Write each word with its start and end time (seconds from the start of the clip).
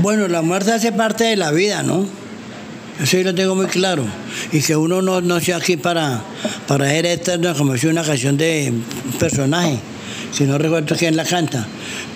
Bueno, 0.00 0.28
la 0.28 0.42
muerte 0.42 0.72
hace 0.72 0.92
parte 0.92 1.24
de 1.24 1.36
la 1.36 1.50
vida, 1.50 1.82
¿no? 1.82 2.06
Eso 3.02 3.16
yo 3.16 3.24
lo 3.24 3.34
tengo 3.34 3.56
muy 3.56 3.66
claro. 3.66 4.04
Y 4.52 4.62
que 4.62 4.76
uno 4.76 5.02
no, 5.02 5.20
no 5.20 5.40
sea 5.40 5.56
aquí 5.56 5.76
para, 5.76 6.22
para 6.68 6.88
ser 6.88 7.06
eterno, 7.06 7.52
como 7.56 7.76
si 7.76 7.88
una 7.88 8.04
canción 8.04 8.36
de 8.36 8.72
un 8.72 9.12
personaje, 9.18 9.78
si 10.32 10.44
no 10.44 10.56
recuerdo 10.56 10.94
quién 10.96 11.16
la 11.16 11.24
canta. 11.24 11.66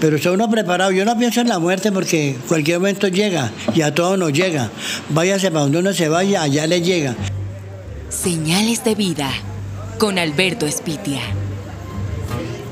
Pero 0.00 0.16
está 0.16 0.30
uno 0.30 0.48
preparado. 0.48 0.92
Yo 0.92 1.04
no 1.04 1.18
pienso 1.18 1.40
en 1.40 1.48
la 1.48 1.58
muerte 1.58 1.90
porque 1.90 2.36
cualquier 2.46 2.78
momento 2.78 3.08
llega 3.08 3.50
y 3.74 3.82
a 3.82 3.92
todos 3.92 4.16
nos 4.16 4.32
llega. 4.32 4.70
Váyase 5.08 5.50
para 5.50 5.62
donde 5.62 5.78
uno 5.78 5.92
se 5.92 6.08
vaya, 6.08 6.42
allá 6.42 6.68
le 6.68 6.82
llega. 6.82 7.16
Señales 8.10 8.84
de 8.84 8.94
vida 8.94 9.30
con 9.98 10.20
Alberto 10.20 10.66
Espitia. 10.66 11.20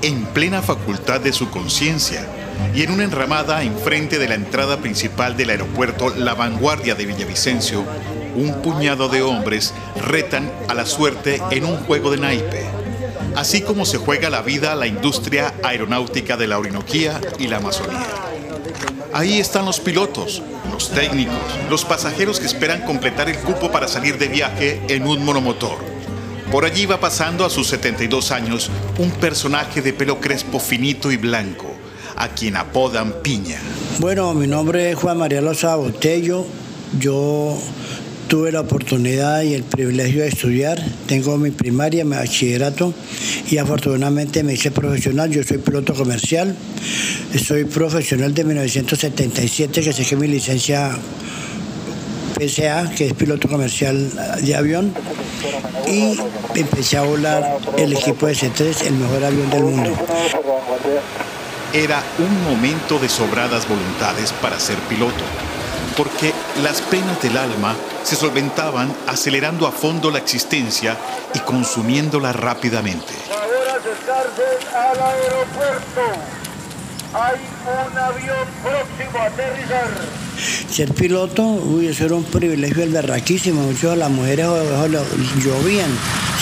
En 0.03 0.25
plena 0.27 0.63
facultad 0.63 1.21
de 1.21 1.33
su 1.33 1.51
conciencia 1.51 2.27
y 2.75 2.83
en 2.83 2.93
una 2.93 3.05
enramada 3.05 3.63
enfrente 3.63 4.19
de 4.19 4.29
la 4.29 4.35
entrada 4.35 4.79
principal 4.79 5.37
del 5.37 5.51
aeropuerto 5.51 6.11
La 6.17 6.35
Vanguardia 6.35 6.95
de 6.95 7.07
Villavicencio, 7.07 7.85
un 8.37 8.63
puñado 8.63 9.09
de 9.09 9.23
hombres 9.23 9.75
retan 9.97 10.51
a 10.69 10.75
la 10.75 10.87
suerte 10.87 11.43
en 11.51 11.65
un 11.65 11.77
juego 11.79 12.11
de 12.11 12.19
naipe, 12.19 12.65
así 13.37 13.61
como 13.63 13.85
se 13.85 13.99
juega 13.99 14.31
la 14.31 14.43
vida 14.43 14.73
a 14.73 14.77
la 14.77 14.87
industria 14.87 15.55
aeronáutica 15.63 16.37
de 16.37 16.47
la 16.47 16.59
Orinoquía 16.59 17.21
y 17.39 17.49
la 17.49 17.59
Amazonía. 17.59 18.07
Ahí 19.13 19.41
están 19.41 19.65
los 19.65 19.81
pilotos, 19.81 20.41
los 20.73 20.91
técnicos, 20.91 21.35
los 21.69 21.85
pasajeros 21.85 22.39
que 22.39 22.47
esperan 22.47 22.83
completar 22.83 23.29
el 23.29 23.39
cupo 23.39 23.73
para 23.73 23.89
salir 23.89 24.19
de 24.19 24.29
viaje 24.29 24.81
en 24.89 25.07
un 25.07 25.25
monomotor. 25.25 25.79
Por 26.51 26.65
allí 26.65 26.87
va 26.87 27.01
pasando 27.01 27.45
a 27.45 27.51
sus 27.51 27.69
72 27.69 28.31
años 28.31 28.71
un 28.99 29.11
personaje 29.11 29.83
de 29.83 29.93
pelo 29.93 30.21
crespo 30.21 30.59
finito 30.61 31.11
y 31.11 31.17
blanco, 31.17 31.70
a 32.21 32.29
quien 32.29 32.55
apodan 32.57 33.15
Piña. 33.23 33.59
Bueno, 33.99 34.35
mi 34.35 34.47
nombre 34.47 34.91
es 34.91 34.97
Juan 34.97 35.17
María 35.17 35.41
Loza 35.41 35.75
Botello. 35.77 36.45
Yo 36.99 37.59
tuve 38.29 38.53
la 38.53 38.61
oportunidad 38.61 39.41
y 39.41 39.55
el 39.55 39.63
privilegio 39.63 40.21
de 40.21 40.29
estudiar. 40.29 40.79
Tengo 41.07 41.39
mi 41.39 41.51
primaria, 41.51 42.05
mi 42.05 42.17
bachillerato 42.17 42.93
y 43.51 43.57
afortunadamente 43.57 44.43
me 44.43 44.53
hice 44.53 44.71
profesional. 44.71 45.31
Yo 45.31 45.43
soy 45.43 45.59
piloto 45.59 45.95
comercial. 45.95 46.55
Soy 47.43 47.65
profesional 47.65 48.35
de 48.35 48.45
1977, 48.45 49.81
que 49.81 49.93
saqué 49.95 50.15
mi 50.17 50.29
licencia 50.29 50.91
PSA, 52.39 52.91
que 52.95 53.07
es 53.07 53.15
piloto 53.15 53.49
comercial 53.49 54.11
de 54.43 54.55
avión. 54.55 54.93
Y 55.89 56.19
empecé 56.55 56.99
a 56.99 57.03
volar 57.03 57.57
el 57.79 57.95
equipo 57.95 58.27
de 58.27 58.35
C3, 58.35 58.89
el 58.89 58.93
mejor 58.93 59.25
avión 59.25 59.49
del 59.49 59.63
mundo. 59.63 59.97
Era 61.73 62.03
un 62.19 62.43
momento 62.43 62.99
de 62.99 63.09
sobradas 63.09 63.69
voluntades 63.69 64.33
para 64.33 64.59
ser 64.59 64.77
piloto, 64.89 65.23
porque 65.97 66.33
las 66.65 66.81
penas 66.81 67.23
del 67.23 67.37
alma 67.37 67.77
se 68.03 68.17
solventaban 68.17 68.93
acelerando 69.07 69.69
a 69.69 69.71
fondo 69.71 70.11
la 70.11 70.19
existencia 70.19 70.97
y 71.33 71.39
consumiéndola 71.39 72.33
rápidamente. 72.33 73.13
Ahora 73.31 73.77
acercarse 73.79 74.67
al 74.77 75.01
aeropuerto. 75.01 76.01
Hay 77.13 77.39
un 77.91 77.99
avión 77.99 78.49
próximo 78.63 79.19
a 79.19 79.27
aterrizar. 79.27 79.91
Ser 80.71 80.93
piloto, 80.93 81.43
uy, 81.43 81.87
eso 81.87 82.05
era 82.05 82.17
un 82.17 82.25
privilegio 82.25 82.83
el 82.83 82.91
berraquísimo. 82.91 83.63
Muchas 83.63 83.93
de 83.93 83.97
las 83.97 84.11
mujeres 84.11 84.47
llovían, 85.37 85.91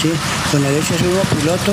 ¿sí? 0.00 0.10
Con 0.50 0.64
el 0.64 0.74
hecho 0.76 0.92
de 0.92 0.98
ser 0.98 1.08
uno 1.08 1.20
piloto, 1.38 1.72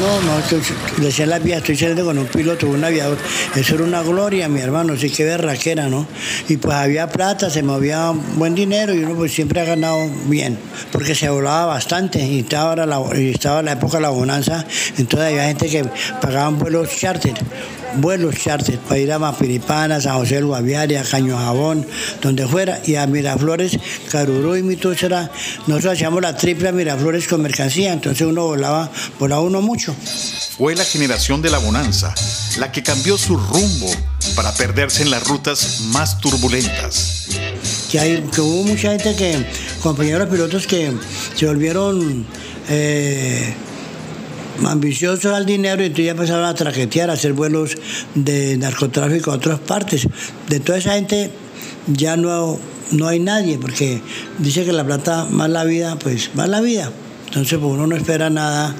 no, 0.00 0.22
no, 0.22 0.48
que 0.48 1.00
le 1.00 1.06
decían 1.06 1.30
las 1.30 1.42
vías, 1.42 1.58
estoy 1.58 1.76
saliendo 1.76 2.04
con 2.04 2.18
un 2.18 2.26
piloto, 2.26 2.66
un 2.66 2.84
aviador. 2.84 3.18
Eso 3.54 3.74
era 3.74 3.84
una 3.84 4.02
gloria, 4.02 4.48
mi 4.48 4.60
hermano, 4.60 4.96
sí 4.96 5.10
que 5.10 5.24
berraquera, 5.24 5.88
¿no? 5.88 6.06
Y 6.48 6.56
pues 6.56 6.74
había 6.74 7.08
plata, 7.08 7.50
se 7.50 7.62
movía 7.62 8.12
buen 8.36 8.54
dinero 8.54 8.94
y 8.94 9.04
uno 9.04 9.14
pues 9.14 9.32
siempre 9.32 9.60
ha 9.60 9.64
ganado 9.64 10.08
bien, 10.26 10.58
porque 10.90 11.14
se 11.14 11.28
volaba 11.28 11.66
bastante 11.66 12.24
y 12.24 12.40
estaba, 12.40 12.74
la, 12.76 13.00
estaba 13.14 13.62
la 13.62 13.72
época 13.72 13.98
de 13.98 14.02
la 14.02 14.10
bonanza, 14.10 14.64
entonces 14.98 15.28
había 15.28 15.44
gente 15.44 15.68
que 15.68 15.84
pagaban 16.20 16.58
vuelos 16.58 16.88
charter 16.96 17.34
vuelos 17.96 18.34
charter 18.36 18.78
para 18.78 18.98
ir 18.98 19.12
a 19.12 19.18
Mapiripana, 19.18 20.00
San 20.00 20.16
José 20.16 20.36
del 20.36 20.46
Guaviare, 20.46 21.00
Caño 21.08 21.36
Jabón, 21.36 21.86
donde 22.20 22.46
fuera, 22.46 22.80
y 22.84 22.96
a 22.96 23.06
Miraflores, 23.06 23.78
Carurú 24.10 24.56
y 24.56 24.62
Mitúchera. 24.62 25.30
Nosotros 25.66 25.94
hacíamos 25.94 26.22
la 26.22 26.36
triple 26.36 26.68
a 26.68 26.72
Miraflores 26.72 27.28
con 27.28 27.42
mercancía, 27.44 27.92
entonces 27.92 28.26
uno 28.26 28.46
volaba, 28.46 28.90
volaba 29.20 29.42
uno 29.42 29.60
mucho. 29.60 29.94
Fue 30.56 30.74
la 30.74 30.84
generación 30.84 31.42
de 31.42 31.50
la 31.50 31.58
bonanza 31.58 32.12
la 32.58 32.70
que 32.70 32.82
cambió 32.82 33.18
su 33.18 33.36
rumbo 33.36 33.90
para 34.36 34.52
perderse 34.54 35.02
en 35.02 35.10
las 35.10 35.26
rutas 35.26 35.80
más 35.92 36.20
turbulentas. 36.20 37.26
Que, 37.90 38.00
hay, 38.00 38.22
que 38.32 38.40
hubo 38.40 38.64
mucha 38.64 38.90
gente 38.90 39.14
que, 39.14 39.46
compañeros 39.82 40.28
pilotos 40.28 40.66
que 40.66 40.92
se 41.36 41.46
volvieron 41.46 42.26
eh, 42.68 43.54
ambiciosos 44.64 45.32
al 45.32 45.46
dinero 45.46 45.82
y 45.82 45.86
entonces 45.86 46.06
ya 46.06 46.12
empezaron 46.12 46.44
a 46.44 46.54
traquetear, 46.54 47.10
a 47.10 47.14
hacer 47.14 47.32
vuelos 47.32 47.76
de 48.14 48.56
narcotráfico 48.56 49.32
a 49.32 49.34
otras 49.34 49.60
partes. 49.60 50.06
De 50.48 50.60
toda 50.60 50.78
esa 50.78 50.94
gente 50.94 51.30
ya 51.86 52.16
no, 52.16 52.58
no 52.92 53.08
hay 53.08 53.20
nadie, 53.20 53.58
porque 53.58 54.00
dice 54.38 54.64
que 54.64 54.72
la 54.72 54.84
plata 54.84 55.26
más 55.30 55.50
la 55.50 55.64
vida, 55.64 55.96
pues 55.98 56.30
más 56.34 56.48
la 56.48 56.60
vida. 56.60 56.90
Entonces 57.34 57.58
pues 57.58 57.72
uno 57.72 57.88
no 57.88 57.96
espera 57.96 58.30
nada 58.30 58.72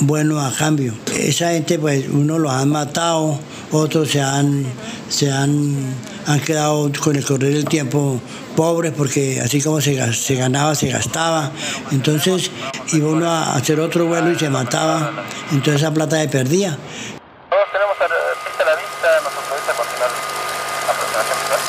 bueno 0.00 0.40
a 0.40 0.52
cambio. 0.52 0.92
Esa 1.16 1.50
gente 1.50 1.78
pues 1.78 2.08
uno 2.08 2.36
los 2.36 2.50
han 2.50 2.68
matado, 2.68 3.38
otros 3.70 4.10
se 4.10 4.20
han, 4.20 4.66
se 5.08 5.30
han, 5.30 5.94
han 6.26 6.40
quedado 6.40 6.90
con 6.98 7.14
el 7.14 7.24
correr 7.24 7.52
del 7.52 7.66
tiempo 7.66 8.20
pobres 8.56 8.92
porque 8.96 9.40
así 9.40 9.62
como 9.62 9.80
se, 9.80 10.12
se 10.12 10.34
ganaba, 10.34 10.74
se 10.74 10.88
gastaba. 10.88 11.52
Entonces 11.92 12.50
iba 12.92 13.08
uno 13.08 13.30
a 13.30 13.54
hacer 13.54 13.78
otro 13.78 14.06
vuelo 14.06 14.32
y 14.32 14.36
se 14.36 14.50
mataba, 14.50 15.12
entonces 15.52 15.82
esa 15.82 15.94
plata 15.94 16.20
se 16.20 16.26
perdía. 16.26 16.76
Todos 17.50 17.64
tenemos 17.70 17.94
eh, 18.00 18.04
pista 18.46 18.64
a 18.64 18.66
la 18.66 18.74
vista, 18.74 19.08
nos 19.22 19.32
autoriza 19.32 19.70
a 19.70 19.76
continuar 19.76 20.10
la 20.86 20.92
aproximación 20.92 21.38
visual. 21.38 21.60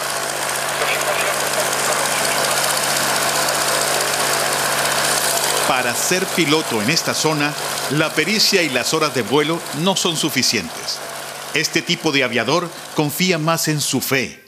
Para 5.92 6.04
ser 6.04 6.26
piloto 6.38 6.82
en 6.82 6.90
esta 6.90 7.14
zona, 7.14 7.54
la 7.98 8.14
pericia 8.14 8.64
y 8.64 8.70
las 8.70 8.94
horas 8.94 9.14
de 9.14 9.24
vuelo 9.24 9.60
no 9.84 9.98
son 9.98 10.16
suficientes. 10.16 11.00
Este 11.54 11.82
tipo 11.82 12.14
de 12.14 12.24
aviador 12.24 12.70
confía 12.96 13.38
más 13.38 13.68
en 13.68 13.82
su 13.82 14.00
fe, 14.00 14.42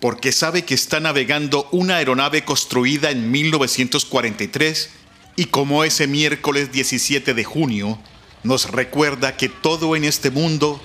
porque 0.00 0.32
sabe 0.32 0.66
que 0.66 0.74
está 0.74 1.00
navegando 1.00 1.66
una 1.72 1.96
aeronave 1.96 2.44
construida 2.44 3.10
en 3.10 3.30
1943 3.30 4.90
y 5.36 5.46
como 5.46 5.82
ese 5.82 6.06
miércoles 6.06 6.72
17 6.72 7.32
de 7.32 7.44
junio 7.44 7.98
nos 8.42 8.70
recuerda 8.70 9.38
que 9.38 9.48
todo 9.48 9.96
en 9.96 10.04
este 10.04 10.30
mundo 10.30 10.78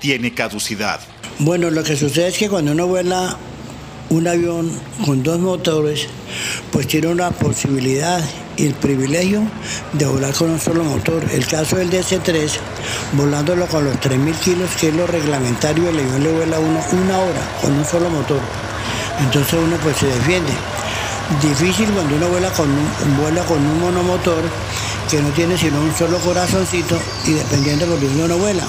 tiene 0.00 0.34
caducidad. 0.34 0.98
Bueno, 1.38 1.70
lo 1.70 1.84
que 1.84 1.96
sucede 1.96 2.26
es 2.26 2.36
que 2.36 2.48
cuando 2.48 2.72
uno 2.72 2.88
vuela 2.88 3.38
un 4.12 4.28
avión 4.28 4.70
con 5.06 5.22
dos 5.22 5.38
motores, 5.38 6.06
pues 6.70 6.86
tiene 6.86 7.06
una 7.06 7.30
posibilidad 7.30 8.22
y 8.58 8.66
el 8.66 8.74
privilegio 8.74 9.42
de 9.94 10.04
volar 10.04 10.34
con 10.34 10.50
un 10.50 10.60
solo 10.60 10.84
motor. 10.84 11.24
El 11.32 11.46
caso 11.46 11.76
del 11.76 11.90
DC-3, 11.90 12.50
volándolo 13.14 13.66
con 13.66 13.86
los 13.86 13.96
3.000 13.96 14.34
kilos, 14.40 14.70
que 14.78 14.88
es 14.88 14.94
lo 14.94 15.06
reglamentario, 15.06 15.88
el 15.88 15.98
avión 15.98 16.22
le 16.22 16.32
vuela 16.32 16.58
uno 16.58 16.80
una 16.92 17.18
hora 17.18 17.40
con 17.62 17.72
un 17.72 17.84
solo 17.86 18.10
motor. 18.10 18.40
Entonces 19.18 19.54
uno 19.54 19.76
pues 19.82 19.96
se 19.96 20.06
defiende. 20.06 20.52
Difícil 21.40 21.88
cuando 21.92 22.16
uno 22.16 22.28
vuela 22.28 22.50
con 22.50 22.68
un, 22.68 23.16
vuela 23.16 23.42
con 23.44 23.58
un 23.58 23.80
monomotor 23.80 24.42
que 25.10 25.22
no 25.22 25.30
tiene 25.30 25.56
sino 25.56 25.80
un 25.80 25.94
solo 25.96 26.18
corazoncito 26.18 26.98
y 27.26 27.32
dependiendo 27.32 27.86
por 27.86 27.98
donde 27.98 28.24
uno 28.24 28.36
vuela. 28.36 28.64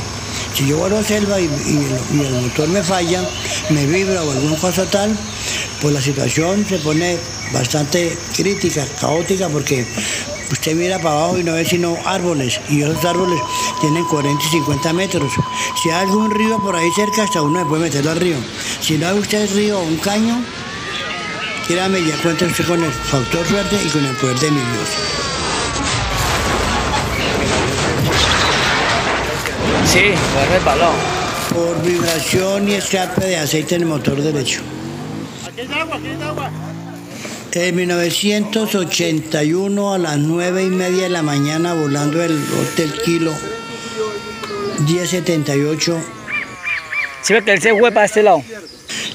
Si 0.54 0.68
yo 0.68 0.78
vuelo 0.78 1.00
a 1.00 1.04
selva 1.04 1.40
y, 1.42 1.46
y 1.46 2.22
el 2.22 2.34
motor 2.42 2.70
me 2.70 2.82
falla, 2.82 3.24
me 3.70 3.86
vibra 3.88 4.24
o 4.24 4.32
alguna 4.32 4.56
cosa 4.58 4.86
tal, 4.86 5.18
pues 5.84 5.94
la 5.94 6.02
situación 6.02 6.66
se 6.66 6.80
pone 6.80 7.18
bastante 7.52 8.18
crítica, 8.34 8.88
caótica, 9.02 9.50
porque 9.50 9.86
usted 10.50 10.76
mira 10.76 10.98
para 10.98 11.16
abajo 11.16 11.38
y 11.38 11.44
no 11.44 11.52
ve 11.56 11.66
sino 11.66 11.98
árboles, 12.06 12.62
y 12.70 12.84
esos 12.84 13.04
árboles 13.04 13.38
tienen 13.82 14.06
40 14.06 14.42
y 14.42 14.50
50 14.50 14.94
metros. 14.94 15.34
Si 15.84 15.90
hay 15.90 16.06
algún 16.06 16.32
río 16.32 16.58
por 16.62 16.78
ahí 16.78 16.90
cerca, 16.96 17.24
hasta 17.24 17.42
uno 17.42 17.60
se 17.60 17.66
puede 17.66 17.84
meterlo 17.84 18.12
al 18.12 18.20
río. 18.22 18.38
Si 18.80 18.98
no 18.98 19.10
hay 19.10 19.20
usted 19.20 19.54
río 19.54 19.78
o 19.78 19.84
un 19.84 19.98
caño, 19.98 20.42
créame, 21.68 22.02
ya 22.02 22.16
cuenta 22.22 22.46
usted 22.46 22.66
con 22.66 22.82
el 22.82 22.92
factor 22.92 23.46
suerte 23.46 23.78
y 23.86 23.90
con 23.90 24.06
el 24.06 24.16
poder 24.16 24.40
de 24.40 24.52
mi 24.52 24.62
Dios. 24.62 24.90
Sí, 29.92 30.14
me 30.34 30.46
resbaló. 30.46 30.92
Por 31.54 31.84
vibración 31.84 32.70
y 32.70 32.76
escape 32.76 33.26
de 33.26 33.36
aceite 33.36 33.76
en 33.76 33.82
el 33.82 33.88
motor 33.90 34.22
derecho. 34.22 34.62
En 37.56 37.76
1981 37.76 39.94
a 39.94 40.00
las 40.00 40.18
9 40.18 40.64
y 40.64 40.70
media 40.70 41.04
de 41.04 41.10
la 41.10 41.22
mañana 41.22 41.76
volando 41.76 42.24
el 42.24 42.32
Hotel 42.32 42.92
Kilo 43.06 43.32
1078 44.88 46.02
Sí, 47.22 47.34
ve 47.34 47.44
que 47.44 47.54
él 47.54 47.62
se 47.62 47.78
fue 47.78 47.92
para 47.92 48.08
este 48.08 48.24
lado. 48.24 48.42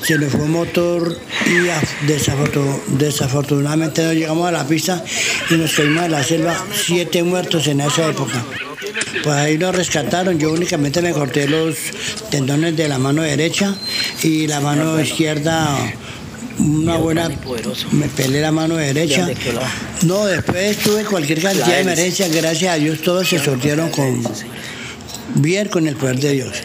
se 0.03 0.17
nos 0.17 0.31
fue 0.31 0.43
un 0.43 0.53
motor 0.53 1.19
y 1.45 1.57
desafortunadamente 2.97 4.05
no 4.05 4.13
llegamos 4.13 4.49
a 4.49 4.53
la 4.53 4.65
pista 4.67 5.05
y 5.51 5.55
nos 5.55 5.75
caímos 5.75 6.05
en 6.05 6.13
la 6.13 6.23
selva, 6.23 6.55
siete 6.73 7.25
muertos 7.25 7.67
en 7.67 7.81
esa 7.81 8.09
época. 8.09 8.45
Pues 9.25 9.37
ahí 9.37 9.59
nos 9.59 9.75
rescataron, 9.75 10.39
yo 10.39 10.53
únicamente 10.53 11.03
me 11.03 11.13
corté 11.13 11.49
los 11.49 11.75
tendones 12.31 12.77
de 12.77 12.87
la 12.89 12.99
mano 12.99 13.23
derecha 13.23 13.75
y 14.23 14.47
la 14.47 14.61
mano 14.61 15.01
izquierda 15.01 15.77
una 16.59 16.97
buena 16.97 17.31
me 17.93 18.09
pelé 18.09 18.41
la 18.41 18.53
mano 18.53 18.77
derecha. 18.77 19.29
No 20.03 20.27
después 20.27 20.79
tuve 20.79 21.05
cualquier 21.05 21.41
cantidad 21.43 21.67
de 21.67 21.81
emergencias 21.81 22.33
gracias 22.33 22.75
a 22.75 22.77
Dios 22.77 23.01
todos 23.03 23.29
se 23.29 23.39
sortieron 23.39 23.91
con 23.91 24.23
bien 25.35 25.69
con 25.69 25.87
el 25.87 25.97
poder 25.97 26.19
de 26.19 26.33
Dios. 26.33 26.63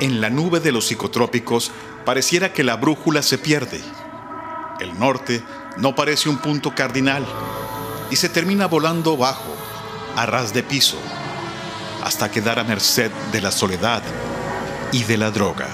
En 0.00 0.20
la 0.20 0.28
nube 0.28 0.60
de 0.60 0.72
los 0.72 0.86
psicotrópicos 0.86 1.70
pareciera 2.04 2.52
que 2.52 2.62
la 2.62 2.76
brújula 2.76 3.22
se 3.22 3.38
pierde. 3.38 3.80
El 4.78 4.98
norte 4.98 5.42
no 5.78 5.94
parece 5.94 6.28
un 6.28 6.38
punto 6.38 6.74
cardinal 6.74 7.26
y 8.10 8.16
se 8.16 8.28
termina 8.28 8.66
volando 8.66 9.16
bajo, 9.16 9.56
a 10.14 10.26
ras 10.26 10.52
de 10.52 10.62
piso, 10.62 10.98
hasta 12.06 12.30
quedar 12.30 12.60
a 12.60 12.62
merced 12.62 13.10
de 13.32 13.40
la 13.40 13.50
soledad 13.50 14.00
y 14.92 15.02
de 15.02 15.16
la 15.18 15.32
droga. 15.32 15.66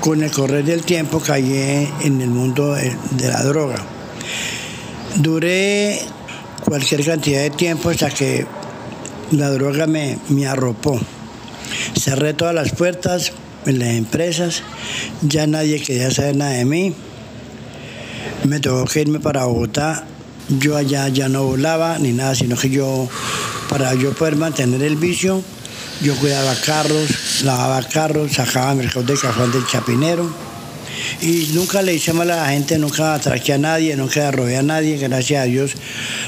con 0.00 0.20
el 0.24 0.32
correr 0.32 0.64
del 0.64 0.82
tiempo 0.82 1.20
caí 1.20 1.88
en 2.00 2.20
el 2.20 2.30
mundo 2.30 2.74
de 2.74 3.28
la 3.28 3.44
droga. 3.44 3.76
Duré 5.14 6.00
cualquier 6.64 7.04
cantidad 7.04 7.42
de 7.42 7.50
tiempo 7.50 7.90
hasta 7.90 8.10
que 8.10 8.44
la 9.30 9.50
droga 9.50 9.86
me, 9.86 10.18
me 10.28 10.48
arropó. 10.48 10.98
Cerré 11.96 12.34
todas 12.34 12.56
las 12.56 12.72
puertas 12.72 13.30
en 13.64 13.78
las 13.78 13.90
empresas, 13.90 14.64
ya 15.20 15.46
nadie 15.46 15.80
quería 15.80 16.10
saber 16.10 16.34
nada 16.34 16.50
de 16.50 16.64
mí. 16.64 16.92
Me 18.48 18.58
tocó 18.58 18.84
que 18.86 19.02
irme 19.02 19.20
para 19.20 19.44
Bogotá. 19.44 20.04
Yo 20.48 20.76
allá 20.76 21.06
ya 21.08 21.28
no 21.28 21.44
volaba 21.44 21.98
ni 22.00 22.12
nada, 22.12 22.34
sino 22.34 22.56
que 22.56 22.68
yo, 22.68 23.08
para 23.72 23.94
yo 23.94 24.12
poder 24.12 24.36
mantener 24.36 24.82
el 24.82 24.96
vicio, 24.96 25.42
yo 26.02 26.14
cuidaba 26.16 26.54
carros, 26.56 27.42
lavaba 27.42 27.82
carros, 27.82 28.32
sacaba 28.32 28.74
mercados 28.74 29.06
de 29.06 29.14
cajón 29.14 29.50
del 29.50 29.66
chapinero. 29.66 30.30
Y 31.22 31.48
nunca 31.54 31.80
le 31.80 31.94
hice 31.94 32.12
mal 32.12 32.30
a 32.32 32.36
la 32.36 32.48
gente, 32.50 32.76
nunca 32.76 33.14
atraqué 33.14 33.54
a 33.54 33.58
nadie, 33.58 33.96
nunca 33.96 34.30
robé 34.30 34.58
a 34.58 34.62
nadie, 34.62 34.98
gracias 34.98 35.42
a 35.42 35.46
Dios. 35.46 35.72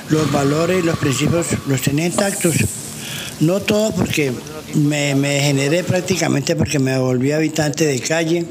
Los 0.08 0.32
valores 0.32 0.82
y 0.82 0.86
los 0.86 0.96
principios 0.96 1.48
los 1.66 1.82
tenía 1.82 2.06
intactos. 2.06 2.54
No 3.40 3.60
todo 3.60 3.94
porque 3.94 4.32
me, 4.72 5.14
me 5.14 5.40
generé 5.40 5.84
prácticamente 5.84 6.56
porque 6.56 6.78
me 6.78 6.96
volví 6.98 7.32
habitante 7.32 7.84
de 7.84 8.00
calle. 8.00 8.46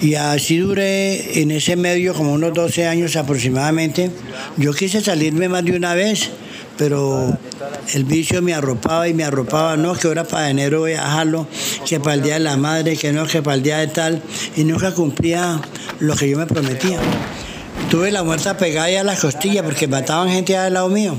Y 0.00 0.14
así 0.14 0.58
duré 0.58 1.42
en 1.42 1.50
ese 1.50 1.74
medio 1.74 2.14
como 2.14 2.34
unos 2.34 2.54
12 2.54 2.86
años 2.86 3.16
aproximadamente. 3.16 4.12
Yo 4.56 4.72
quise 4.74 5.00
salirme 5.00 5.48
más 5.48 5.64
de 5.64 5.72
una 5.72 5.94
vez, 5.94 6.30
pero 6.76 7.36
el 7.94 8.04
vicio 8.04 8.42
me 8.42 8.54
arropaba 8.54 9.08
y 9.08 9.14
me 9.14 9.24
arropaba, 9.24 9.76
no, 9.76 9.94
que 9.94 10.08
ahora 10.08 10.24
para 10.24 10.50
enero 10.50 10.80
voy 10.80 10.92
a 10.92 11.02
dejarlo, 11.02 11.46
que 11.86 12.00
para 12.00 12.14
el 12.14 12.22
día 12.22 12.34
de 12.34 12.40
la 12.40 12.56
madre, 12.56 12.96
que 12.96 13.12
no, 13.12 13.26
que 13.26 13.42
para 13.42 13.56
el 13.56 13.62
día 13.62 13.78
de 13.78 13.88
tal, 13.88 14.22
y 14.56 14.64
nunca 14.64 14.94
cumplía 14.94 15.60
lo 15.98 16.16
que 16.16 16.28
yo 16.28 16.38
me 16.38 16.46
prometía. 16.46 16.98
Tuve 17.88 18.12
la 18.12 18.22
muerta 18.22 18.56
pegada 18.56 19.00
a 19.00 19.04
las 19.04 19.20
costillas 19.20 19.64
porque 19.64 19.88
mataban 19.88 20.28
gente 20.28 20.56
al 20.56 20.74
lado 20.74 20.88
mío, 20.88 21.16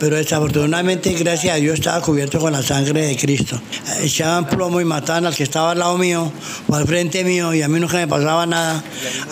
pero 0.00 0.16
desafortunadamente, 0.16 1.12
gracias 1.12 1.54
a 1.54 1.58
Dios, 1.58 1.74
estaba 1.74 2.00
cubierto 2.00 2.40
con 2.40 2.52
la 2.52 2.62
sangre 2.62 3.06
de 3.06 3.16
Cristo. 3.16 3.60
Echaban 4.02 4.46
plomo 4.46 4.80
y 4.80 4.84
mataban 4.84 5.26
al 5.26 5.34
que 5.34 5.44
estaba 5.44 5.70
al 5.70 5.78
lado 5.78 5.96
mío 5.98 6.32
o 6.66 6.74
al 6.74 6.86
frente 6.86 7.22
mío 7.22 7.54
y 7.54 7.62
a 7.62 7.68
mí 7.68 7.78
nunca 7.78 7.96
me 7.96 8.08
pasaba 8.08 8.44
nada. 8.46 8.82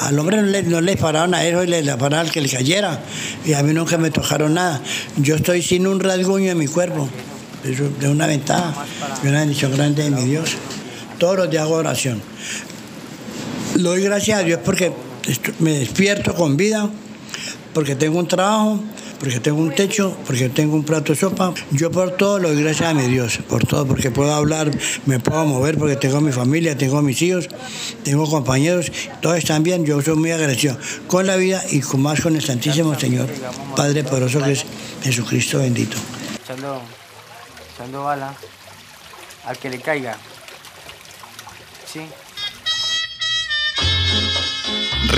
Al 0.03 0.19
hombre 0.19 0.37
no 0.37 0.43
le, 0.45 0.63
no 0.63 0.81
le 0.81 0.93
disparaban 0.93 1.35
a 1.35 1.45
él 1.45 1.59
y 1.65 1.67
le 1.67 1.83
disparaban 1.83 2.15
al 2.27 2.31
que 2.31 2.41
le 2.41 2.49
cayera 2.49 3.01
y 3.45 3.55
a 3.55 3.63
mí 3.65 3.73
nunca 3.73 3.99
me 3.99 4.11
tocaron 4.11 4.55
nada. 4.55 4.81
Yo 5.17 5.35
estoy 5.35 5.63
sin 5.63 5.87
un 5.87 5.99
rasguño 5.99 6.53
en 6.53 6.59
mi 6.59 6.69
cuerpo. 6.69 7.09
Eso 7.65 7.89
es 8.01 8.07
una 8.07 8.27
ventaja 8.27 8.73
y 9.25 9.27
una 9.27 9.41
bendición 9.41 9.73
grande 9.73 10.05
de 10.05 10.11
mi 10.11 10.25
Dios. 10.27 10.57
Todos 11.19 11.37
los 11.37 11.51
días 11.51 11.65
hago 11.65 11.75
oración. 11.75 12.23
Le 13.75 13.83
doy 13.83 14.03
gracias 14.03 14.41
a 14.41 14.43
Dios 14.45 14.61
porque 14.65 14.93
me 15.59 15.79
despierto 15.79 16.35
con 16.35 16.57
vida, 16.57 16.89
porque 17.75 17.95
tengo 17.95 18.19
un 18.19 18.29
trabajo, 18.29 18.81
porque 19.19 19.41
tengo 19.41 19.61
un 19.61 19.75
techo, 19.75 20.17
porque 20.27 20.49
tengo 20.49 20.75
un 20.75 20.85
plato 20.85 21.13
de 21.13 21.19
sopa. 21.19 21.53
Yo 21.71 21.91
por 21.91 22.13
todo 22.17 22.39
le 22.39 22.53
doy 22.53 22.63
gracias 22.63 22.91
a 22.91 22.95
mi 22.95 23.07
Dios, 23.07 23.39
por 23.49 23.65
todo, 23.67 23.87
porque 23.87 24.11
puedo 24.11 24.33
hablar, 24.33 24.71
me 25.07 25.19
puedo 25.19 25.45
mover, 25.45 25.77
porque 25.77 25.97
tengo 25.97 26.21
mi 26.21 26.33
familia, 26.33 26.77
tengo 26.77 27.03
mis 27.03 27.21
hijos, 27.23 27.49
tengo 28.05 28.29
compañeros, 28.29 28.91
todos 29.21 29.37
están 29.37 29.63
bien. 29.63 29.85
Yo 29.85 30.01
soy 30.03 30.17
muy 30.17 30.31
agradecido 30.31 30.79
con 31.07 31.27
la 31.27 31.37
vida 31.37 31.63
y 31.71 31.81
con 31.81 32.03
más 32.03 32.21
con 32.21 32.37
el 32.37 32.45
Santísimo 32.45 32.99
Señor, 32.99 33.29
Padre 33.77 34.05
poderoso 34.05 34.43
que 34.43 34.53
es 34.53 34.65
Jesucristo 35.03 35.59
bendito. 35.59 35.97
Echando, 36.43 36.81
echando 37.75 38.05
bala 38.05 38.35
al 39.45 39.59
que 39.59 39.71
le 39.71 39.81
caiga. 39.81 40.17
Sí. 41.93 42.01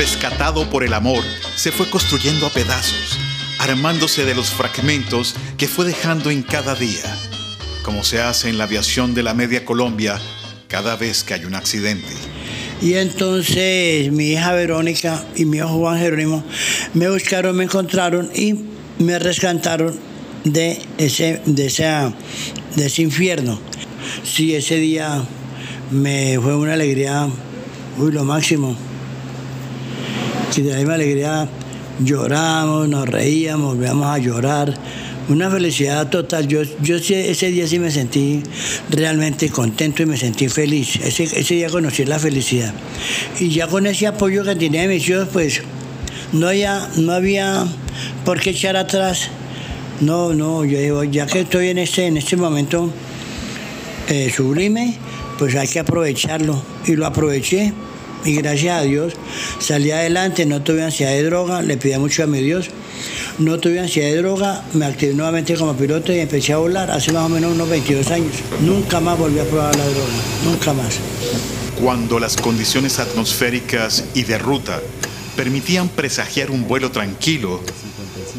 Rescatado 0.00 0.70
por 0.70 0.82
el 0.82 0.94
amor, 0.94 1.22
se 1.56 1.70
fue 1.70 1.90
construyendo 1.90 2.46
a 2.46 2.50
pedazos, 2.50 3.18
armándose 3.58 4.24
de 4.24 4.34
los 4.34 4.48
fragmentos 4.48 5.34
que 5.58 5.68
fue 5.68 5.84
dejando 5.84 6.30
en 6.30 6.42
cada 6.42 6.74
día, 6.74 7.04
como 7.82 8.02
se 8.02 8.22
hace 8.22 8.48
en 8.48 8.56
la 8.56 8.64
aviación 8.64 9.12
de 9.12 9.22
la 9.22 9.34
media 9.34 9.66
Colombia 9.66 10.18
cada 10.68 10.96
vez 10.96 11.22
que 11.22 11.34
hay 11.34 11.44
un 11.44 11.54
accidente. 11.54 12.08
Y 12.80 12.94
entonces 12.94 14.10
mi 14.10 14.30
hija 14.30 14.54
Verónica 14.54 15.22
y 15.36 15.44
mi 15.44 15.58
hijo 15.58 15.68
Juan 15.68 15.98
Jerónimo 15.98 16.44
me 16.94 17.10
buscaron, 17.10 17.54
me 17.54 17.64
encontraron 17.64 18.30
y 18.34 18.54
me 18.98 19.18
rescataron 19.18 20.00
de 20.44 20.80
ese, 20.96 21.42
infierno. 22.96 23.60
Sí, 24.24 24.54
ese 24.54 24.76
día 24.76 25.22
me 25.90 26.40
fue 26.40 26.56
una 26.56 26.72
alegría, 26.72 27.28
uy, 27.98 28.12
lo 28.12 28.24
máximo. 28.24 28.89
Y 30.56 30.62
de 30.62 30.70
la 30.72 30.78
misma 30.78 30.94
alegría 30.94 31.48
lloramos, 32.00 32.88
nos 32.88 33.08
reíamos, 33.08 33.76
volvíamos 33.76 34.06
a 34.06 34.18
llorar. 34.18 34.74
Una 35.28 35.48
felicidad 35.48 36.08
total. 36.08 36.48
Yo, 36.48 36.62
yo 36.82 36.96
ese 36.96 37.50
día 37.50 37.68
sí 37.68 37.78
me 37.78 37.90
sentí 37.92 38.42
realmente 38.88 39.48
contento 39.48 40.02
y 40.02 40.06
me 40.06 40.16
sentí 40.16 40.48
feliz. 40.48 40.96
Ese, 40.96 41.24
ese 41.24 41.54
día 41.54 41.68
conocí 41.68 42.04
la 42.04 42.18
felicidad. 42.18 42.74
Y 43.38 43.50
ya 43.50 43.68
con 43.68 43.86
ese 43.86 44.08
apoyo 44.08 44.42
que 44.42 44.56
tenía 44.56 44.82
de 44.82 44.88
mis 44.88 45.08
hijos, 45.08 45.28
pues 45.32 45.62
no 46.32 46.48
había, 46.48 46.88
no 46.96 47.12
había 47.12 47.64
por 48.24 48.40
qué 48.40 48.50
echar 48.50 48.76
atrás. 48.76 49.28
No, 50.00 50.34
no, 50.34 50.64
yo 50.64 51.04
ya 51.04 51.26
que 51.26 51.40
estoy 51.40 51.68
en 51.68 51.78
este, 51.78 52.06
en 52.06 52.16
este 52.16 52.36
momento 52.36 52.90
eh, 54.08 54.32
sublime, 54.34 54.96
pues 55.38 55.54
hay 55.54 55.68
que 55.68 55.78
aprovecharlo. 55.78 56.60
Y 56.86 56.96
lo 56.96 57.06
aproveché. 57.06 57.72
Y 58.24 58.34
gracias 58.36 58.80
a 58.80 58.82
Dios 58.82 59.14
salí 59.58 59.90
adelante, 59.90 60.44
no 60.46 60.62
tuve 60.62 60.82
ansiedad 60.82 61.12
de 61.12 61.22
droga, 61.22 61.62
le 61.62 61.76
pedí 61.76 61.96
mucho 61.98 62.22
a 62.24 62.26
mi 62.26 62.40
Dios. 62.40 62.70
No 63.38 63.58
tuve 63.58 63.80
ansiedad 63.80 64.08
de 64.10 64.16
droga, 64.16 64.62
me 64.74 64.84
activé 64.84 65.14
nuevamente 65.14 65.54
como 65.54 65.74
piloto 65.74 66.12
y 66.12 66.18
empecé 66.18 66.52
a 66.52 66.58
volar 66.58 66.90
hace 66.90 67.12
más 67.12 67.24
o 67.24 67.28
menos 67.28 67.52
unos 67.52 67.68
22 67.68 68.10
años. 68.10 68.32
Nunca 68.60 69.00
más 69.00 69.18
volví 69.18 69.38
a 69.38 69.44
probar 69.44 69.74
la 69.76 69.84
droga, 69.84 70.12
nunca 70.44 70.72
más. 70.74 70.98
Cuando 71.80 72.18
las 72.18 72.36
condiciones 72.36 72.98
atmosféricas 72.98 74.04
y 74.14 74.24
de 74.24 74.36
ruta 74.36 74.80
permitían 75.36 75.88
presagiar 75.88 76.50
un 76.50 76.68
vuelo 76.68 76.90
tranquilo, 76.90 77.62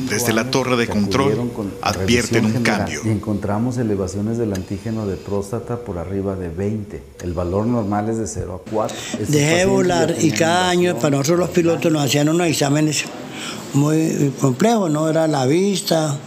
desde 0.10 0.33
la 0.33 0.50
torre 0.50 0.75
de 0.75 0.88
control 0.88 1.51
con 1.55 1.74
advierten 1.81 2.45
un 2.45 2.63
cambio. 2.63 3.01
Y 3.03 3.10
encontramos 3.10 3.77
elevaciones 3.77 4.38
del 4.38 4.53
antígeno 4.53 5.05
de 5.05 5.17
próstata 5.17 5.77
por 5.77 5.98
arriba 5.98 6.36
de 6.36 6.50
20. 6.50 7.01
El 7.24 7.33
valor 7.33 7.65
normal 7.65 8.10
es 8.10 8.17
de 8.17 8.27
0 8.27 8.63
a 8.65 8.69
4. 8.69 8.98
Estos 9.13 9.29
Dejé 9.29 9.65
volar 9.65 10.15
y 10.19 10.31
cada 10.31 10.69
año 10.69 10.95
para 10.95 11.12
nosotros 11.12 11.39
los 11.39 11.50
pilotos 11.50 11.91
nos 11.91 12.05
hacían 12.05 12.29
unos 12.29 12.48
exámenes 12.48 13.05
muy 13.74 13.98
eh, 13.98 14.31
complejos, 14.39 14.89
¿no? 14.91 15.10
Era 15.10 15.27
la 15.27 15.45
vista, 15.45 16.17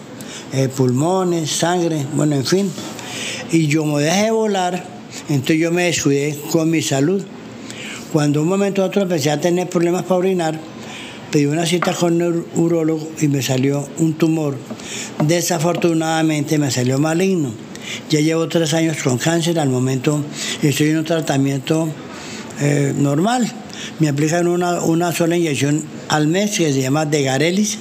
eh, 0.52 0.68
pulmones, 0.68 1.50
sangre, 1.50 2.06
bueno, 2.14 2.36
en 2.36 2.44
fin. 2.44 2.70
Y 3.52 3.66
yo 3.66 3.84
me 3.84 4.02
dejé 4.02 4.24
de 4.24 4.30
volar, 4.30 4.84
entonces 5.28 5.58
yo 5.58 5.70
me 5.70 5.84
descuidé 5.84 6.38
con 6.50 6.70
mi 6.70 6.82
salud. 6.82 7.22
Cuando 8.12 8.42
un 8.42 8.48
momento 8.48 8.82
a 8.82 8.86
otro 8.86 9.02
empecé 9.02 9.30
a 9.30 9.40
tener 9.40 9.68
problemas 9.68 10.04
para 10.04 10.16
orinar, 10.16 10.58
pedí 11.34 11.46
una 11.46 11.66
cita 11.66 11.92
con 11.92 12.22
un 12.22 12.46
urólogo 12.54 13.10
y 13.20 13.26
me 13.26 13.42
salió 13.42 13.88
un 13.98 14.14
tumor. 14.14 14.56
Desafortunadamente 15.26 16.58
me 16.58 16.70
salió 16.70 17.00
maligno. 17.00 17.52
Ya 18.08 18.20
llevo 18.20 18.46
tres 18.46 18.72
años 18.72 18.98
con 19.02 19.18
cáncer, 19.18 19.58
al 19.58 19.68
momento 19.68 20.24
estoy 20.62 20.90
en 20.90 20.98
un 20.98 21.04
tratamiento 21.04 21.88
eh, 22.60 22.94
normal. 22.96 23.52
Me 23.98 24.08
aplican 24.08 24.46
una, 24.46 25.12
sola 25.12 25.36
inyección 25.36 25.82
al 26.08 26.28
mes 26.28 26.52
que 26.56 26.72
se 26.72 26.80
llama 26.80 27.04
Degarelis 27.04 27.78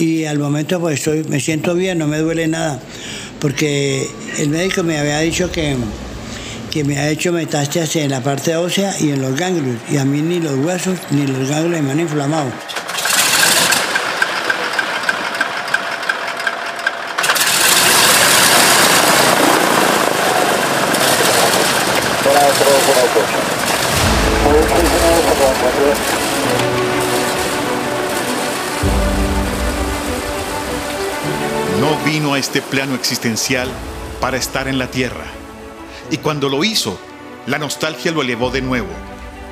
y 0.00 0.24
al 0.24 0.40
momento 0.40 0.80
pues 0.80 0.94
estoy, 0.94 1.22
me 1.22 1.38
siento 1.38 1.76
bien, 1.76 1.98
no 1.98 2.08
me 2.08 2.18
duele 2.18 2.48
nada. 2.48 2.80
porque 3.38 4.08
el 4.38 4.48
médico 4.48 4.82
me 4.82 4.98
había 4.98 5.20
dicho 5.20 5.52
que, 5.52 5.76
que 6.72 6.84
me 6.84 6.98
ha 6.98 7.10
hecho 7.10 7.32
metástasis 7.32 7.96
en 7.96 8.10
la 8.10 8.22
parte 8.22 8.56
ósea 8.56 8.98
y 8.98 9.10
en 9.10 9.20
los 9.20 9.36
ganglios, 9.36 9.76
y 9.90 9.98
a 9.98 10.06
mí 10.06 10.22
ni 10.22 10.40
los 10.40 10.54
huesos 10.54 10.98
ni 11.10 11.26
los 11.26 11.46
ganglios 11.50 11.82
me 11.82 11.92
han 11.92 12.00
inflamado. 12.00 12.50
No 31.78 32.04
vino 32.06 32.32
a 32.32 32.38
este 32.38 32.62
plano 32.62 32.94
existencial 32.94 33.68
para 34.22 34.38
estar 34.38 34.68
en 34.68 34.78
la 34.78 34.86
tierra. 34.86 35.31
Y 36.12 36.18
cuando 36.18 36.50
lo 36.50 36.62
hizo, 36.62 36.98
la 37.46 37.58
nostalgia 37.58 38.12
lo 38.12 38.20
elevó 38.20 38.50
de 38.50 38.60
nuevo, 38.60 38.90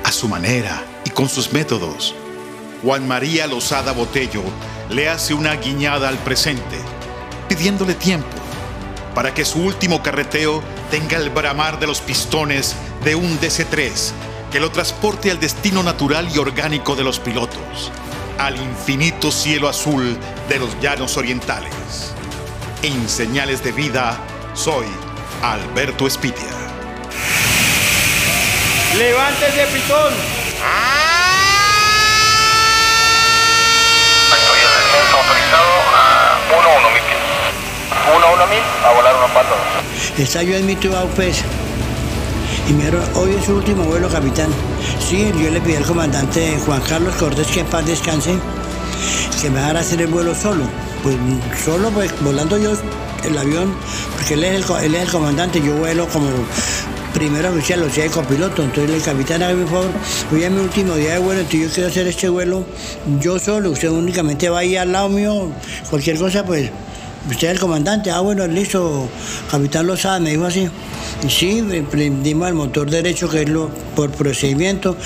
a 0.03 0.11
su 0.11 0.29
manera 0.29 0.85
y 1.03 1.09
con 1.09 1.27
sus 1.27 1.51
métodos. 1.51 2.13
Juan 2.83 3.07
María 3.07 3.47
Lozada 3.47 3.93
Botello 3.93 4.43
le 4.91 5.09
hace 5.09 5.33
una 5.33 5.55
guiñada 5.55 6.07
al 6.07 6.19
presente, 6.19 6.77
pidiéndole 7.49 7.95
tiempo 7.95 8.37
para 9.15 9.33
que 9.33 9.43
su 9.43 9.59
último 9.59 10.03
carreteo 10.03 10.61
tenga 10.91 11.17
el 11.17 11.31
bramar 11.31 11.79
de 11.79 11.87
los 11.87 11.99
pistones 11.99 12.75
de 13.03 13.15
un 13.15 13.39
DC-3 13.39 14.11
que 14.51 14.59
lo 14.59 14.69
transporte 14.71 15.31
al 15.31 15.39
destino 15.39 15.81
natural 15.81 16.29
y 16.33 16.37
orgánico 16.37 16.95
de 16.95 17.03
los 17.03 17.19
pilotos, 17.19 17.91
al 18.37 18.55
infinito 18.57 19.31
cielo 19.31 19.67
azul 19.67 20.15
de 20.47 20.59
los 20.59 20.79
llanos 20.79 21.17
orientales. 21.17 22.13
En 22.83 23.09
Señales 23.09 23.63
de 23.63 23.71
Vida, 23.71 24.19
soy 24.53 24.85
Alberto 25.43 26.05
Espitia. 26.05 26.45
¡Levántese, 28.95 29.65
pitón! 29.73 30.13
Perfecto, 34.29 34.53
y 34.55 34.61
el 34.61 34.71
descenso 34.77 35.17
autorizado 35.17 35.71
a 35.95 36.37
1-1 36.51 36.93
mil 36.93 37.01
pies. 37.01 37.17
1-1 38.07 38.49
mil, 38.49 38.63
a 38.85 38.93
volar 38.93 39.15
unos 39.15 39.31
patos. 39.31 39.57
Está 40.19 40.43
yo 40.43 40.55
en 40.55 40.65
mi 40.67 40.75
tuba 40.75 41.05
pues. 41.15 41.43
Y 42.69 42.73
dijeron, 42.73 43.03
hoy 43.15 43.33
es 43.33 43.45
su 43.45 43.55
último 43.55 43.83
vuelo, 43.85 44.09
capitán. 44.09 44.49
Sí, 44.99 45.31
yo 45.41 45.49
le 45.49 45.59
pedí 45.59 45.75
al 45.75 45.85
comandante 45.85 46.59
Juan 46.67 46.81
Carlos 46.81 47.15
Cortés 47.15 47.47
que 47.47 47.61
en 47.61 47.65
paz 47.65 47.83
descanse, 47.87 48.37
que 49.41 49.49
me 49.49 49.59
dejara 49.59 49.79
hacer 49.79 50.01
el 50.01 50.07
vuelo 50.07 50.35
solo. 50.35 50.65
Pues 51.01 51.15
solo, 51.65 51.89
pues 51.89 52.11
volando 52.21 52.59
yo 52.59 52.73
el 53.23 53.37
avión, 53.37 53.73
porque 54.15 54.33
él 54.33 54.43
es 54.43 54.69
el, 54.69 54.83
él 54.83 54.95
es 54.95 55.01
el 55.03 55.09
comandante, 55.09 55.61
yo 55.61 55.75
vuelo 55.75 56.07
como 56.07 56.27
primero 57.13 57.49
oficial, 57.49 57.83
o 57.83 57.89
sea, 57.89 58.03
de 58.05 58.09
copiloto. 58.09 58.63
Entonces 58.63 58.95
el 58.95 59.01
capitán, 59.01 59.43
hágame 59.43 59.63
un 59.63 59.69
favor, 59.69 59.91
hoy 60.31 60.43
es 60.43 60.51
mi 60.51 60.59
último 60.59 60.95
día 60.95 61.13
de 61.13 61.19
vuelo, 61.19 61.41
entonces 61.41 61.67
yo 61.67 61.73
quiero 61.73 61.89
hacer 61.89 62.07
este 62.07 62.29
vuelo 62.29 62.65
yo 63.19 63.39
solo, 63.39 63.71
usted 63.71 63.89
únicamente 63.89 64.49
va 64.49 64.59
ahí 64.59 64.75
al 64.75 64.91
lado 64.91 65.09
mío, 65.09 65.49
cualquier 65.89 66.17
cosa, 66.17 66.45
pues 66.45 66.71
Usted 67.29 67.49
es 67.49 67.53
el 67.53 67.59
comandante, 67.59 68.09
ah 68.09 68.21
bueno, 68.21 68.47
listo, 68.47 69.07
capitán 69.51 69.85
Lozada 69.85 70.19
me 70.19 70.31
dijo 70.31 70.45
así. 70.45 70.67
Y 71.23 71.29
sí, 71.29 71.63
prendimos 71.91 72.47
el 72.47 72.55
motor 72.55 72.89
derecho, 72.89 73.29
que 73.29 73.43
es 73.43 73.49
lo 73.49 73.69
por 73.95 74.09
procedimiento. 74.09 74.97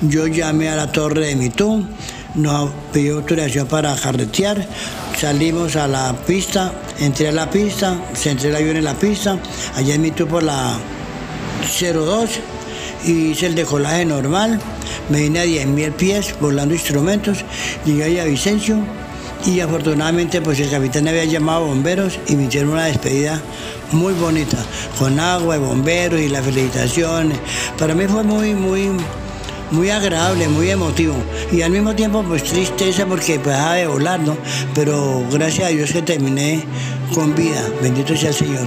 Yo 0.00 0.26
llamé 0.26 0.70
a 0.70 0.76
la 0.76 0.90
torre 0.90 1.26
de 1.26 1.36
Mitú, 1.36 1.84
nos 2.36 2.70
pidió 2.90 3.16
autorización 3.16 3.66
para 3.66 3.94
carretear, 3.96 4.66
salimos 5.18 5.74
a 5.74 5.88
la 5.88 6.12
pista, 6.12 6.72
entré 7.00 7.28
a 7.28 7.32
la 7.32 7.50
pista, 7.50 7.96
se 8.14 8.30
entré 8.30 8.50
el 8.50 8.56
avión 8.56 8.76
en 8.76 8.84
la 8.84 8.94
pista, 8.94 9.36
allá 9.74 9.96
en 9.96 10.00
Mitú 10.02 10.28
por 10.28 10.44
la 10.44 10.78
02 11.80 12.30
y 13.04 13.30
hice 13.30 13.46
el 13.46 13.56
decolaje 13.56 14.04
normal, 14.04 14.60
me 15.08 15.22
vine 15.22 15.40
a 15.40 15.44
10.000 15.44 15.92
pies 15.94 16.34
volando 16.40 16.72
instrumentos, 16.72 17.44
llegué 17.84 18.04
ahí 18.04 18.18
a 18.20 18.24
Vicencio 18.26 18.78
y 19.44 19.58
afortunadamente 19.58 20.40
pues 20.40 20.60
el 20.60 20.70
capitán 20.70 21.08
había 21.08 21.24
llamado 21.24 21.64
a 21.64 21.66
bomberos 21.66 22.16
y 22.28 22.36
me 22.36 22.44
hicieron 22.44 22.70
una 22.70 22.84
despedida 22.84 23.42
muy 23.90 24.14
bonita, 24.14 24.58
con 25.00 25.18
agua 25.18 25.56
y 25.56 25.58
bomberos 25.58 26.20
y 26.20 26.28
las 26.28 26.44
felicitaciones. 26.44 27.38
Para 27.76 27.92
mí 27.92 28.06
fue 28.06 28.22
muy, 28.22 28.54
muy, 28.54 28.90
muy 29.70 29.90
agradable, 29.90 30.48
muy 30.48 30.70
emotivo 30.70 31.14
y 31.52 31.62
al 31.62 31.70
mismo 31.70 31.94
tiempo 31.94 32.22
pues 32.22 32.44
tristeza 32.44 33.06
porque 33.06 33.38
pues 33.38 33.56
dejaba 33.56 33.74
de 33.74 33.86
volar, 33.86 34.20
¿no? 34.20 34.36
Pero 34.74 35.24
gracias 35.30 35.68
a 35.68 35.70
Dios 35.70 35.92
que 35.92 36.02
terminé 36.02 36.64
con 37.14 37.34
vida, 37.34 37.62
bendito 37.82 38.16
sea 38.16 38.30
el 38.30 38.34
Señor. 38.34 38.66